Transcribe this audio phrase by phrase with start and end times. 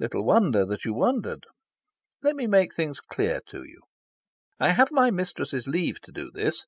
[0.00, 1.46] Little wonder that you wondered!
[2.20, 3.82] Let me make things clear to you.
[4.58, 6.66] I have my mistress' leave to do this.